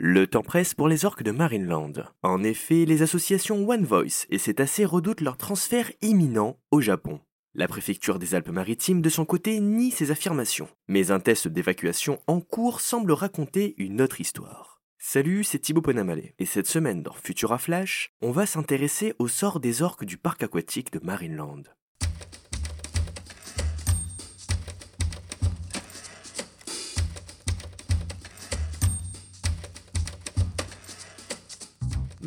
Le 0.00 0.28
temps 0.28 0.42
presse 0.42 0.74
pour 0.74 0.86
les 0.86 1.04
orques 1.04 1.24
de 1.24 1.32
Marineland. 1.32 1.92
En 2.22 2.44
effet, 2.44 2.84
les 2.84 3.02
associations 3.02 3.68
One 3.68 3.84
Voice 3.84 4.26
et 4.30 4.38
Cétacés 4.38 4.84
redoutent 4.84 5.22
leur 5.22 5.36
transfert 5.36 5.90
imminent 6.02 6.56
au 6.70 6.80
Japon. 6.80 7.20
La 7.56 7.66
préfecture 7.66 8.20
des 8.20 8.36
Alpes-Maritimes, 8.36 9.02
de 9.02 9.08
son 9.08 9.24
côté, 9.24 9.58
nie 9.58 9.90
ces 9.90 10.12
affirmations. 10.12 10.68
Mais 10.86 11.10
un 11.10 11.18
test 11.18 11.48
d'évacuation 11.48 12.20
en 12.28 12.40
cours 12.40 12.80
semble 12.80 13.10
raconter 13.10 13.74
une 13.76 14.00
autre 14.00 14.20
histoire. 14.20 14.80
Salut, 14.98 15.42
c'est 15.42 15.58
Thibaut 15.58 15.82
Ponamale, 15.82 16.32
et 16.38 16.46
cette 16.46 16.68
semaine 16.68 17.02
dans 17.02 17.12
Futura 17.12 17.58
Flash, 17.58 18.12
on 18.22 18.30
va 18.30 18.46
s'intéresser 18.46 19.14
au 19.18 19.26
sort 19.26 19.58
des 19.58 19.82
orques 19.82 20.04
du 20.04 20.16
parc 20.16 20.44
aquatique 20.44 20.92
de 20.92 21.00
Marineland. 21.04 21.64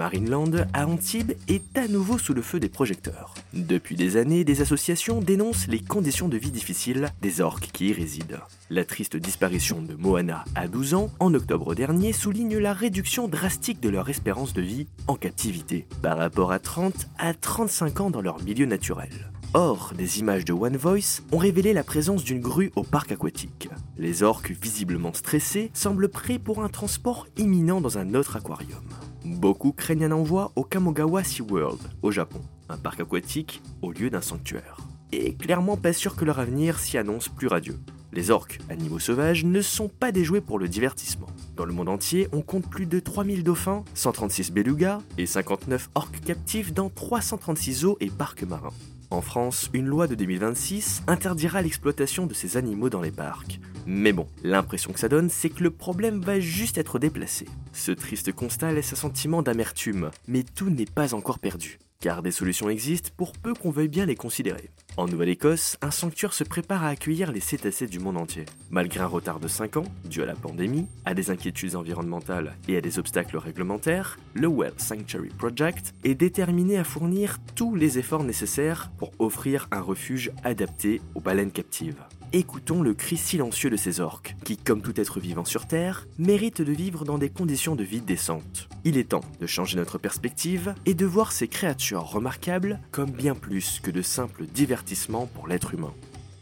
Marineland 0.00 0.64
à 0.72 0.86
Antibes 0.86 1.32
est 1.46 1.76
à 1.76 1.86
nouveau 1.86 2.16
sous 2.16 2.32
le 2.32 2.40
feu 2.40 2.58
des 2.58 2.70
projecteurs. 2.70 3.34
Depuis 3.52 3.96
des 3.96 4.16
années, 4.16 4.44
des 4.44 4.62
associations 4.62 5.20
dénoncent 5.20 5.66
les 5.66 5.80
conditions 5.80 6.26
de 6.26 6.38
vie 6.38 6.50
difficiles 6.50 7.10
des 7.20 7.42
orques 7.42 7.68
qui 7.70 7.88
y 7.88 7.92
résident. 7.92 8.40
La 8.70 8.86
triste 8.86 9.18
disparition 9.18 9.82
de 9.82 9.94
Moana 9.96 10.46
à 10.54 10.68
12 10.68 10.94
ans, 10.94 11.10
en 11.20 11.34
octobre 11.34 11.74
dernier, 11.74 12.14
souligne 12.14 12.56
la 12.56 12.72
réduction 12.72 13.28
drastique 13.28 13.80
de 13.80 13.90
leur 13.90 14.08
espérance 14.08 14.54
de 14.54 14.62
vie 14.62 14.86
en 15.06 15.16
captivité, 15.16 15.86
par 16.00 16.16
rapport 16.16 16.50
à 16.50 16.60
30 16.60 16.94
à 17.18 17.34
35 17.34 18.00
ans 18.00 18.10
dans 18.10 18.22
leur 18.22 18.42
milieu 18.42 18.64
naturel. 18.64 19.30
Or, 19.52 19.92
des 19.94 20.20
images 20.20 20.46
de 20.46 20.54
One 20.54 20.78
Voice 20.78 21.20
ont 21.30 21.36
révélé 21.36 21.74
la 21.74 21.84
présence 21.84 22.24
d'une 22.24 22.40
grue 22.40 22.72
au 22.74 22.84
parc 22.84 23.12
aquatique. 23.12 23.68
Les 23.98 24.22
orques, 24.22 24.52
visiblement 24.62 25.12
stressés, 25.12 25.70
semblent 25.74 26.08
prêts 26.08 26.38
pour 26.38 26.64
un 26.64 26.70
transport 26.70 27.26
imminent 27.36 27.82
dans 27.82 27.98
un 27.98 28.14
autre 28.14 28.36
aquarium. 28.36 28.80
Beaucoup 29.24 29.72
craignent 29.72 30.04
un 30.04 30.12
envoi 30.12 30.50
au 30.56 30.64
Kamogawa 30.64 31.22
SeaWorld, 31.22 31.80
au 32.02 32.10
Japon, 32.10 32.40
un 32.68 32.78
parc 32.78 33.00
aquatique 33.00 33.62
au 33.82 33.92
lieu 33.92 34.08
d'un 34.08 34.22
sanctuaire. 34.22 34.78
Et 35.12 35.34
clairement 35.34 35.76
pas 35.76 35.92
sûr 35.92 36.16
que 36.16 36.24
leur 36.24 36.38
avenir 36.38 36.78
s'y 36.78 36.96
annonce 36.96 37.28
plus 37.28 37.46
radieux. 37.46 37.78
Les 38.12 38.30
orques, 38.30 38.58
animaux 38.68 38.98
sauvages, 38.98 39.44
ne 39.44 39.60
sont 39.60 39.88
pas 39.88 40.10
des 40.10 40.24
jouets 40.24 40.40
pour 40.40 40.58
le 40.58 40.68
divertissement. 40.68 41.28
Dans 41.56 41.64
le 41.64 41.72
monde 41.72 41.88
entier, 41.88 42.28
on 42.32 42.42
compte 42.42 42.68
plus 42.68 42.86
de 42.86 42.98
3000 42.98 43.44
dauphins, 43.44 43.84
136 43.94 44.50
belugas 44.50 44.98
et 45.16 45.26
59 45.26 45.90
orques 45.94 46.20
captifs 46.20 46.72
dans 46.72 46.90
336 46.90 47.72
zoos 47.72 47.96
et 48.00 48.10
parcs 48.10 48.42
marins. 48.42 48.72
En 49.10 49.20
France, 49.22 49.70
une 49.72 49.86
loi 49.86 50.06
de 50.06 50.14
2026 50.14 51.02
interdira 51.08 51.62
l'exploitation 51.62 52.26
de 52.26 52.34
ces 52.34 52.56
animaux 52.56 52.90
dans 52.90 53.00
les 53.00 53.10
parcs. 53.10 53.60
Mais 53.86 54.12
bon, 54.12 54.26
l'impression 54.44 54.92
que 54.92 55.00
ça 55.00 55.08
donne, 55.08 55.30
c'est 55.30 55.50
que 55.50 55.64
le 55.64 55.70
problème 55.70 56.20
va 56.20 56.38
juste 56.38 56.78
être 56.78 56.98
déplacé. 56.98 57.46
Ce 57.72 57.90
triste 57.90 58.32
constat 58.32 58.72
laisse 58.72 58.92
un 58.92 58.96
sentiment 58.96 59.42
d'amertume, 59.42 60.10
mais 60.28 60.44
tout 60.44 60.70
n'est 60.70 60.84
pas 60.84 61.14
encore 61.14 61.38
perdu 61.40 61.78
car 62.00 62.22
des 62.22 62.30
solutions 62.30 62.70
existent 62.70 63.10
pour 63.16 63.32
peu 63.32 63.54
qu'on 63.54 63.70
veuille 63.70 63.88
bien 63.88 64.06
les 64.06 64.16
considérer. 64.16 64.70
En 64.96 65.06
Nouvelle-Écosse, 65.06 65.76
un 65.82 65.90
sanctuaire 65.90 66.32
se 66.32 66.44
prépare 66.44 66.82
à 66.82 66.88
accueillir 66.88 67.30
les 67.30 67.40
cétacés 67.40 67.86
du 67.86 68.00
monde 68.00 68.16
entier. 68.16 68.46
Malgré 68.70 69.00
un 69.00 69.06
retard 69.06 69.38
de 69.38 69.48
5 69.48 69.76
ans, 69.76 69.84
dû 70.04 70.22
à 70.22 70.26
la 70.26 70.34
pandémie, 70.34 70.86
à 71.04 71.14
des 71.14 71.30
inquiétudes 71.30 71.76
environnementales 71.76 72.56
et 72.68 72.76
à 72.76 72.80
des 72.80 72.98
obstacles 72.98 73.36
réglementaires, 73.36 74.18
le 74.34 74.48
Well 74.48 74.72
Sanctuary 74.78 75.28
Project 75.28 75.94
est 76.04 76.14
déterminé 76.14 76.78
à 76.78 76.84
fournir 76.84 77.38
tous 77.54 77.74
les 77.74 77.98
efforts 77.98 78.24
nécessaires 78.24 78.90
pour 78.98 79.12
offrir 79.18 79.68
un 79.70 79.80
refuge 79.80 80.32
adapté 80.42 81.00
aux 81.14 81.20
baleines 81.20 81.52
captives 81.52 82.02
écoutons 82.32 82.82
le 82.82 82.94
cri 82.94 83.16
silencieux 83.16 83.70
de 83.70 83.76
ces 83.76 84.00
orques, 84.00 84.36
qui, 84.44 84.56
comme 84.56 84.82
tout 84.82 85.00
être 85.00 85.20
vivant 85.20 85.44
sur 85.44 85.66
Terre, 85.66 86.06
méritent 86.18 86.62
de 86.62 86.72
vivre 86.72 87.04
dans 87.04 87.18
des 87.18 87.30
conditions 87.30 87.76
de 87.76 87.84
vie 87.84 88.00
décentes. 88.00 88.68
Il 88.84 88.96
est 88.96 89.10
temps 89.10 89.24
de 89.40 89.46
changer 89.46 89.76
notre 89.76 89.98
perspective 89.98 90.74
et 90.86 90.94
de 90.94 91.06
voir 91.06 91.32
ces 91.32 91.48
créatures 91.48 92.04
remarquables 92.04 92.80
comme 92.90 93.10
bien 93.10 93.34
plus 93.34 93.80
que 93.80 93.90
de 93.90 94.02
simples 94.02 94.46
divertissements 94.46 95.26
pour 95.26 95.48
l'être 95.48 95.74
humain. 95.74 95.92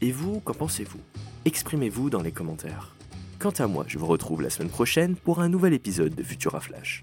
Et 0.00 0.12
vous, 0.12 0.41
qu'en 0.41 0.54
pensez-vous? 0.54 1.00
Exprimez-vous 1.44 2.10
dans 2.10 2.22
les 2.22 2.32
commentaires. 2.32 2.94
Quant 3.38 3.55
à 3.59 3.66
moi, 3.66 3.84
je 3.87 3.99
vous 3.99 4.06
retrouve 4.06 4.43
la 4.43 4.50
semaine 4.50 4.70
prochaine 4.70 5.16
pour 5.16 5.41
un 5.41 5.49
nouvel 5.49 5.72
épisode 5.72 6.15
de 6.15 6.22
Futura 6.22 6.60
Flash. 6.60 7.03